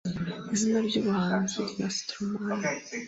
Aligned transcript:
izina 0.53 0.77
ry’ubuhanzi 0.87 1.59
rya 1.71 1.87
Stromae 1.95 2.79